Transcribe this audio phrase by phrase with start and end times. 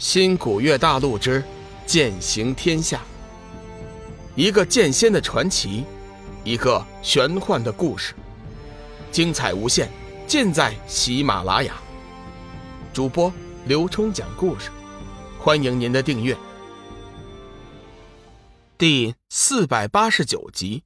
[0.00, 1.44] 新古月大陆之
[1.84, 3.02] 剑行天下，
[4.34, 5.84] 一个剑仙的传奇，
[6.42, 8.14] 一个玄幻的故事，
[9.12, 9.90] 精彩无限，
[10.26, 11.74] 尽在喜马拉雅。
[12.94, 13.30] 主播
[13.66, 14.70] 刘冲讲故事，
[15.38, 16.34] 欢迎您的订阅。
[18.78, 20.82] 第四百八十九集，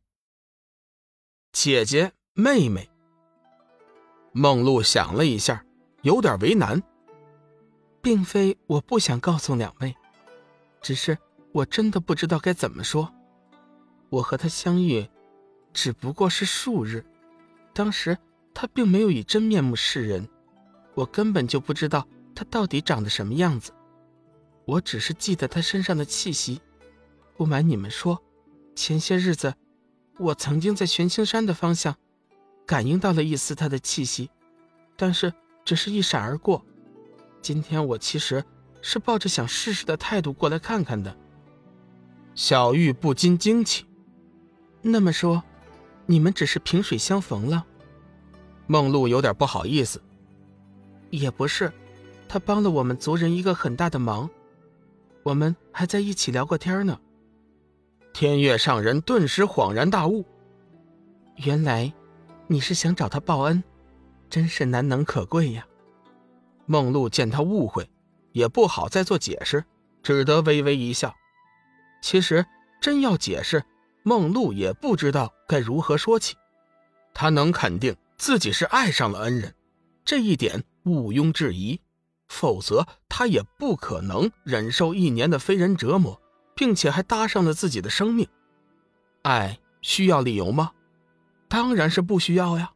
[1.53, 2.91] 姐姐妹妹。
[4.33, 5.65] 梦露想了一下，
[6.03, 6.83] 有点为难。
[8.05, 9.97] 并非我不想告诉两位，
[10.83, 11.17] 只是
[11.53, 13.11] 我真的不知道该怎么说。
[14.11, 15.09] 我和他相遇，
[15.73, 17.03] 只不过是数日，
[17.73, 18.19] 当时
[18.53, 20.29] 他并没有以真面目示人，
[20.95, 23.73] 我根本就不知道他到底长得什么样子。
[24.67, 26.61] 我只是记得他身上的气息。
[27.39, 28.23] 不瞒你们说，
[28.77, 29.55] 前些日子，
[30.19, 31.97] 我曾经在玄青山的方向，
[32.67, 34.29] 感应到了一丝他的气息，
[34.95, 35.33] 但是
[35.65, 36.63] 只是一闪而过。
[37.45, 38.43] 今天我其实
[38.81, 41.15] 是抱着想试试的态度过来看看的。
[42.35, 43.85] 小玉不禁惊奇。
[44.81, 45.43] 那么说，
[46.07, 47.67] 你们只是萍水相逢了？
[48.67, 50.01] 梦露有点不好意思。
[51.11, 51.71] 也不是，
[52.27, 54.31] 他帮了我们族人一个很大的忙，
[55.23, 56.99] 我们还在一起聊过天呢。
[58.15, 60.25] 天月上人顿时恍然大悟。
[61.37, 61.93] 原来，
[62.47, 63.63] 你是想找他报恩，
[64.31, 65.67] 真是难能可贵呀。
[66.67, 67.89] 梦露见他误会，
[68.33, 69.65] 也不好再做解释，
[70.03, 71.15] 只得微微一笑。
[72.03, 72.45] 其实
[72.81, 73.65] 真要解释，
[74.03, 76.37] 梦露也不知道该如何说起。
[77.13, 79.55] 他能肯定自己是爱上了恩人，
[80.05, 81.81] 这一点毋庸置疑。
[82.27, 86.21] 否则他也不可能忍受一年的非人折磨，
[86.57, 88.27] 并且还搭上了自己的生命。
[89.23, 90.73] 爱需要理由吗？
[91.47, 92.73] 当然是不需要呀。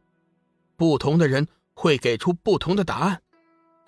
[0.77, 3.21] 不同的人会给出不同的答案。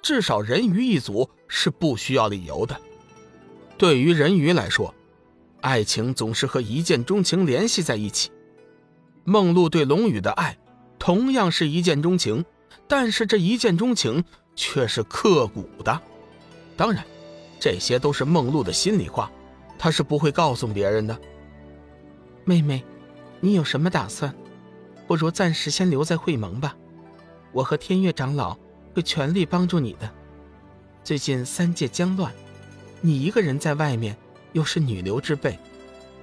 [0.02, 2.80] 至少人鱼一族是不需要理由的。
[3.78, 4.94] 对于人鱼来说，
[5.62, 8.32] 爱情总是和一见钟情联系在一起。
[9.24, 10.58] 梦露对龙宇的爱
[10.98, 12.44] 同样是一见钟情，
[12.88, 14.24] 但是这一见钟情
[14.56, 16.02] 却是刻骨的。
[16.76, 17.06] 当然，
[17.60, 19.32] 这些都是梦露的心里话，
[19.78, 21.20] 她是不会告诉别人的。
[22.44, 22.84] 妹妹，
[23.40, 24.34] 你有什么打算？
[25.08, 26.76] 不如暂时先留在会盟吧。
[27.52, 28.58] 我和天月长老。
[28.94, 30.12] 会全力帮助你的。
[31.04, 32.32] 最近三界将乱，
[33.02, 34.16] 你一个人在外面，
[34.54, 35.58] 又是女流之辈，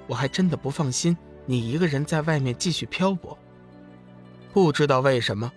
[0.06, 3.36] 我还真的不放心你一个人在外面继续漂泊。
[4.52, 5.52] 不知道为什么，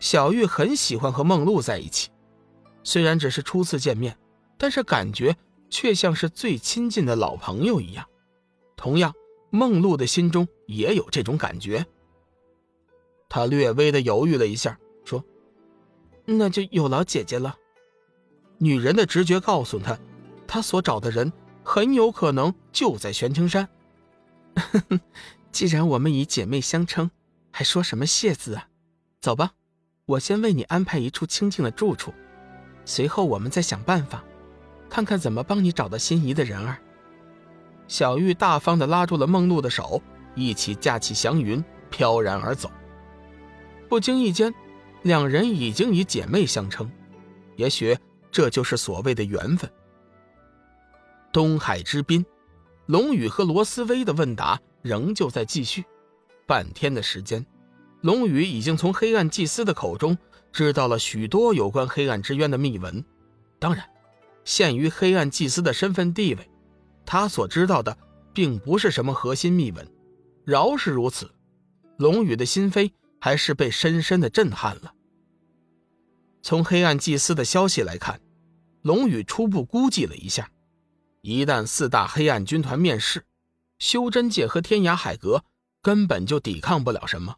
[0.00, 2.10] 小玉很喜欢和梦露在一起。
[2.82, 4.16] 虽然只是初次见面，
[4.58, 5.36] 但是感觉
[5.70, 8.04] 却像是最亲近的老朋友一样。
[8.76, 9.12] 同样，
[9.50, 11.84] 梦露的心中也有这种感觉。
[13.28, 14.78] 他略微的犹豫了一下。
[16.24, 17.56] 那就有劳姐姐了。
[18.58, 19.98] 女人的直觉告诉她，
[20.46, 21.32] 她所找的人
[21.64, 23.68] 很有可能就在玄青山。
[25.50, 27.10] 既然我们以姐妹相称，
[27.50, 28.68] 还说什么谢字啊？
[29.20, 29.52] 走吧，
[30.06, 32.12] 我先为你安排一处清静的住处，
[32.84, 34.22] 随后我们再想办法，
[34.88, 36.78] 看看怎么帮你找到心仪的人儿。
[37.88, 40.00] 小玉大方地拉住了梦露的手，
[40.34, 42.70] 一起架起祥云，飘然而走。
[43.88, 44.54] 不经意间。
[45.02, 46.90] 两人已经以姐妹相称，
[47.56, 47.96] 也许
[48.30, 49.70] 这就是所谓的缘分。
[51.32, 52.24] 东海之滨，
[52.86, 55.84] 龙宇和罗斯威的问答仍旧在继续。
[56.46, 57.44] 半天的时间，
[58.02, 60.16] 龙宇已经从黑暗祭司的口中
[60.52, 63.04] 知道了许多有关黑暗之渊的秘闻。
[63.58, 63.84] 当然，
[64.44, 66.50] 限于黑暗祭司的身份地位，
[67.04, 67.96] 他所知道的
[68.32, 69.88] 并不是什么核心秘闻。
[70.44, 71.30] 饶是如此，
[71.96, 72.92] 龙宇的心扉。
[73.22, 74.92] 还是被深深的震撼了。
[76.42, 78.20] 从黑暗祭司的消息来看，
[78.82, 80.50] 龙宇初步估计了一下，
[81.20, 83.24] 一旦四大黑暗军团面世，
[83.78, 85.44] 修真界和天涯海阁
[85.80, 87.36] 根本就抵抗不了什么。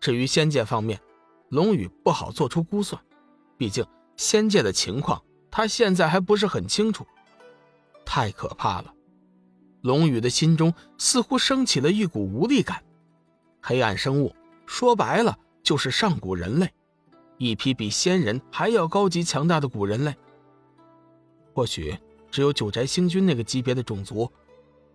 [0.00, 0.98] 至于仙界方面，
[1.50, 2.98] 龙宇不好做出估算，
[3.58, 3.84] 毕竟
[4.16, 7.06] 仙界的情况他现在还不是很清楚。
[8.06, 8.94] 太可怕了，
[9.82, 12.82] 龙宇的心中似乎升起了一股无力感。
[13.60, 14.34] 黑暗生物。
[14.66, 16.72] 说白了就是上古人类，
[17.38, 20.14] 一批比仙人还要高级强大的古人类。
[21.54, 21.96] 或许
[22.30, 24.30] 只有九宅星君那个级别的种族，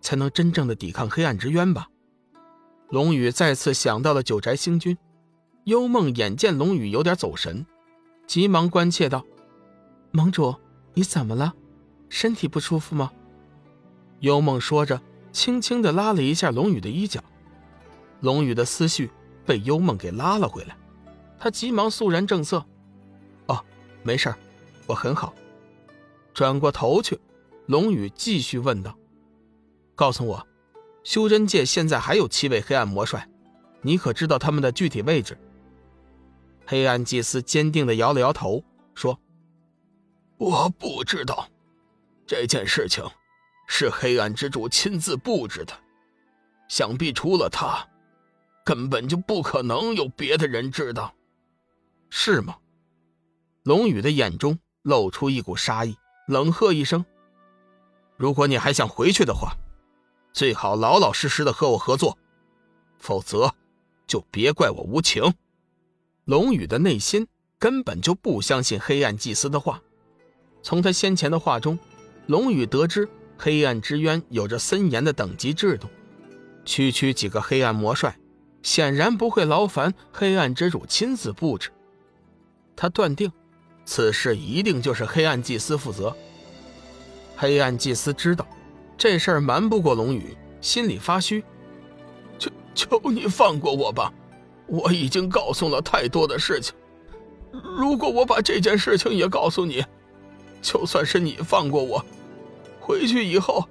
[0.00, 1.88] 才能真正的抵抗黑暗之渊吧。
[2.90, 4.96] 龙宇再次想到了九宅星君，
[5.64, 7.64] 幽梦眼见龙宇有点走神，
[8.26, 9.24] 急忙关切道
[10.10, 10.54] ：“盟主，
[10.94, 11.54] 你怎么了？
[12.08, 13.12] 身体不舒服吗？”
[14.20, 15.00] 幽梦说着，
[15.30, 17.22] 轻轻的拉了一下龙宇的衣角。
[18.20, 19.10] 龙宇的思绪。
[19.48, 20.76] 被幽梦给拉了回来，
[21.38, 22.62] 他急忙肃然正色
[23.48, 23.64] ：“哦，
[24.02, 24.34] 没事
[24.86, 25.34] 我很好。”
[26.34, 27.18] 转过头去，
[27.64, 28.94] 龙宇继续问道
[29.96, 30.46] ：“告诉我，
[31.02, 33.26] 修真界现在还有七位黑暗魔帅，
[33.80, 35.38] 你可知道他们的具体位置？”
[36.68, 38.62] 黑暗祭司坚定的摇了摇头，
[38.94, 39.18] 说
[40.36, 41.48] ：“我不知道，
[42.26, 43.02] 这件事情
[43.66, 45.72] 是黑暗之主亲自布置的，
[46.68, 47.88] 想必除了他，
[48.68, 51.14] 根本就不可能有别的人知道，
[52.10, 52.58] 是吗？”
[53.64, 57.02] 龙宇的眼中露出一股杀意，冷喝一声
[58.18, 59.56] ：“如果你还想回去的话，
[60.34, 62.18] 最好老老实实的和我合作，
[62.98, 63.54] 否则
[64.06, 65.32] 就别怪我无情。”
[66.26, 67.26] 龙宇的内心
[67.58, 69.82] 根本就不相信黑暗祭司的话。
[70.62, 71.78] 从他先前的话中，
[72.26, 75.88] 龙宇得知黑暗之渊有着森严的等级制度，
[76.66, 78.14] 区区几个黑暗魔帅，
[78.62, 81.70] 显然不会劳烦黑暗之主亲自布置。
[82.76, 83.30] 他断定，
[83.84, 86.14] 此事一定就是黑暗祭司负责。
[87.36, 88.46] 黑暗祭司知道
[88.96, 91.44] 这事儿瞒不过龙宇，心里发虚，
[92.38, 94.12] 求求你放过我吧。
[94.66, 96.74] 我已经告诉了太多的事情，
[97.52, 99.84] 如果我把这件事情也告诉你，
[100.60, 102.04] 就算是你放过我，
[102.78, 103.66] 回去以后，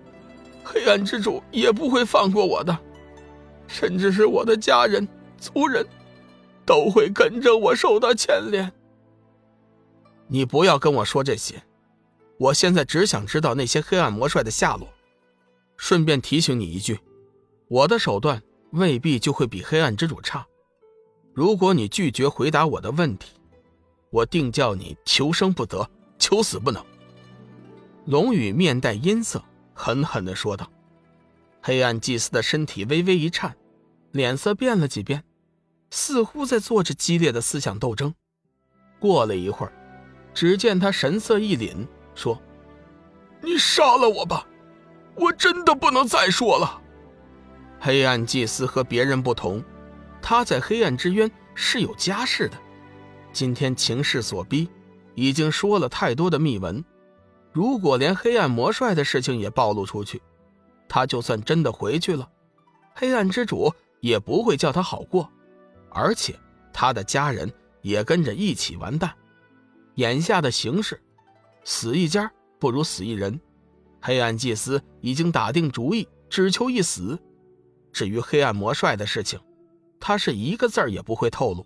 [0.63, 2.77] 黑暗之主也不会放过我的，
[3.67, 5.85] 甚至是我的家人、族人，
[6.65, 8.71] 都会跟着我受到牵连。
[10.27, 11.61] 你不要跟我说这些，
[12.37, 14.87] 我现在只想知道那些黑暗魔帅的下落。
[15.77, 16.99] 顺便提醒你一句，
[17.67, 18.41] 我的手段
[18.71, 20.45] 未必就会比黑暗之主差。
[21.33, 23.33] 如果你拒绝回答我的问题，
[24.09, 25.87] 我定叫你求生不得，
[26.17, 26.83] 求死不能。
[28.05, 29.39] 龙宇面带阴色，
[29.73, 30.67] 狠狠地说道。
[31.67, 33.53] 黑暗祭司的身体微微一颤，
[34.13, 35.21] 脸色变了几变，
[35.89, 38.15] 似乎在做着激烈的思想斗争。
[39.01, 39.73] 过了一会儿，
[40.33, 41.85] 只见他神色一凛，
[42.15, 42.41] 说
[43.43, 44.47] ：“你杀了我吧，
[45.15, 46.81] 我真的不能再说了。”
[47.81, 49.61] 黑暗祭司和别人不同。
[50.21, 52.57] 他在黑暗之渊是有家室的，
[53.33, 54.69] 今天情势所逼，
[55.15, 56.81] 已经说了太多的秘闻。
[57.51, 60.21] 如果连黑暗魔帅的事情也暴露出去，
[60.87, 62.29] 他就算真的回去了，
[62.93, 65.29] 黑暗之主也不会叫他好过，
[65.89, 66.39] 而且
[66.71, 67.51] 他的家人
[67.81, 69.13] 也跟着一起完蛋。
[69.95, 71.01] 眼下的形势，
[71.63, 73.39] 死一家不如死一人。
[73.99, 77.19] 黑暗祭司已经打定主意，只求一死。
[77.91, 79.39] 至于黑暗魔帅的事情，
[79.99, 81.65] 他是一个字儿也不会透露，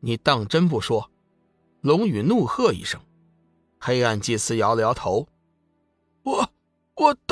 [0.00, 1.10] 你当真不说？
[1.82, 3.00] 龙宇怒喝一声，
[3.78, 5.28] 黑暗祭司摇了摇头，
[6.22, 6.50] 我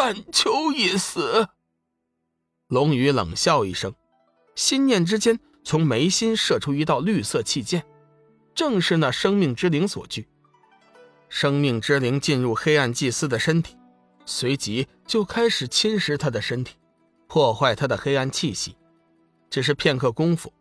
[0.09, 1.49] 但求一死。
[2.69, 3.93] 龙宇冷笑一声，
[4.55, 7.85] 心念之间从眉心射出一道绿色气剑，
[8.55, 10.29] 正是那生命之灵所具。
[11.29, 13.77] 生命之灵进入黑暗祭司的身体，
[14.25, 16.77] 随即就开始侵蚀他的身体，
[17.27, 18.77] 破坏他的黑暗气息。
[19.51, 20.53] 只是片刻功夫，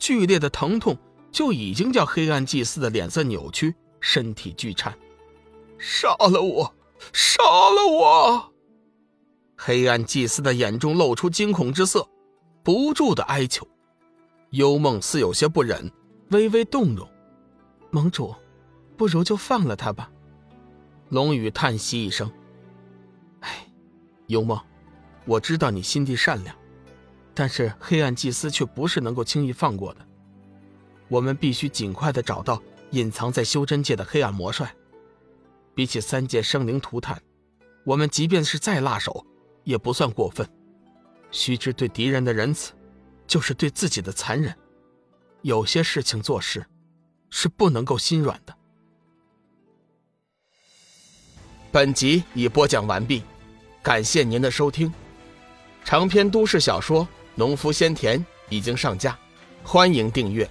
[0.00, 0.98] 剧烈的疼痛
[1.30, 4.98] 就已经叫黑暗祭司的脸色扭曲，身体剧颤。
[5.78, 6.74] 杀了我！
[7.12, 8.52] 杀了我！
[9.60, 12.08] 黑暗祭司的眼中露出惊恐之色，
[12.62, 13.66] 不住的哀求。
[14.50, 15.90] 幽梦似有些不忍，
[16.30, 17.06] 微微动容。
[17.90, 18.34] 盟主，
[18.96, 20.08] 不如就放了他吧。
[21.08, 22.30] 龙宇叹息一声
[23.40, 23.66] ：“哎，
[24.28, 24.58] 幽梦，
[25.26, 26.54] 我知道你心地善良。”
[27.34, 30.06] 但是黑暗祭司却不是能够轻易放过的，
[31.08, 34.72] 我们必须尽快的找到隐藏在修真界的黑暗魔帅。
[35.74, 37.20] 比起三界生灵涂炭，
[37.84, 39.24] 我们即便是再辣手，
[39.68, 40.48] 也不算过分。
[41.30, 42.72] 须知对敌人的仁慈，
[43.26, 44.56] 就是对自己的残忍。
[45.42, 46.64] 有些事情做事，
[47.28, 48.56] 是不能够心软的。
[51.70, 53.22] 本集已播讲完毕，
[53.82, 54.90] 感谢您的收听。
[55.84, 57.06] 长篇都市小说。
[57.34, 59.16] 农夫先田已经上架，
[59.62, 60.50] 欢迎订阅。